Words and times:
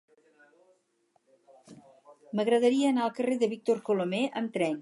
M'agradaria 2.39 2.91
anar 2.93 3.07
al 3.09 3.15
carrer 3.21 3.39
de 3.45 3.55
Víctor 3.55 3.87
Colomer 3.91 4.27
amb 4.43 4.59
tren. 4.59 4.79